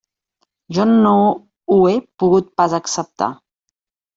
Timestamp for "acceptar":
2.79-3.29